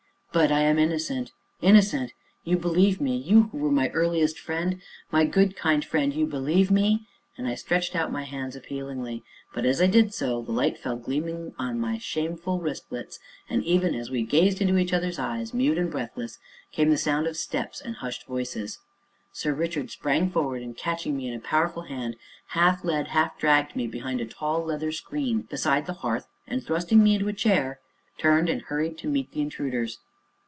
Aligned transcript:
"But 0.33 0.49
I 0.49 0.61
am 0.61 0.79
innocent 0.79 1.33
innocent 1.61 2.13
you 2.45 2.55
believe 2.55 3.01
me 3.01 3.17
you 3.17 3.49
who 3.51 3.57
were 3.57 3.69
my 3.69 3.89
earliest 3.89 4.39
friend 4.39 4.81
my 5.11 5.25
good, 5.25 5.57
kind 5.57 5.83
friend 5.83 6.13
you 6.13 6.25
believe 6.25 6.71
me?" 6.71 7.05
and 7.37 7.49
I 7.49 7.55
stretched 7.55 7.97
out 7.97 8.13
my 8.13 8.23
hands 8.23 8.55
appealingly, 8.55 9.23
but, 9.53 9.65
as 9.65 9.81
I 9.81 9.87
did 9.87 10.13
so, 10.13 10.41
the 10.41 10.53
light 10.53 10.77
fell 10.77 10.95
gleaming 10.95 11.47
upon 11.49 11.81
my 11.81 11.97
shameful 11.97 12.61
wristlets; 12.61 13.19
and, 13.49 13.61
even 13.65 13.93
as 13.93 14.09
we 14.09 14.23
gazed 14.23 14.61
into 14.61 14.77
each 14.77 14.93
other's 14.93 15.19
eyes, 15.19 15.53
mute 15.53 15.77
and 15.77 15.91
breathless, 15.91 16.39
came 16.71 16.91
the 16.91 16.97
sound 16.97 17.27
of 17.27 17.35
steps 17.35 17.81
and 17.81 17.97
hushed 17.97 18.25
voices. 18.25 18.79
Sir 19.33 19.51
Richard 19.53 19.91
sprang 19.91 20.29
forward, 20.29 20.61
and, 20.61 20.77
catching 20.77 21.17
me 21.17 21.27
in 21.27 21.33
a 21.33 21.41
powerful 21.41 21.83
hand, 21.83 22.15
half 22.51 22.85
led, 22.85 23.09
half 23.09 23.37
dragged 23.37 23.75
me 23.75 23.85
behind 23.85 24.21
a 24.21 24.25
tall 24.25 24.63
leather 24.63 24.93
screen 24.93 25.41
beside 25.41 25.87
the 25.87 25.93
hearth, 25.99 26.25
and 26.47 26.63
thrusting 26.63 27.03
me 27.03 27.15
into 27.15 27.27
a 27.27 27.33
chair, 27.33 27.81
turned 28.17 28.47
and 28.47 28.61
hurried 28.61 28.97
to 28.99 29.09
meet 29.09 29.33
the 29.33 29.41
intruders. 29.41 29.99